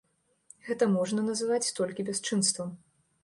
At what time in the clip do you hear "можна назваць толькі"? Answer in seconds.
0.93-2.07